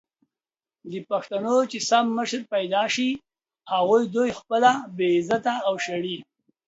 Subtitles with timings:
[0.91, 3.09] د پښتنو چې سم مشر پېدا سي
[3.71, 6.17] هغه دوي خپله بې عزته او وشړي!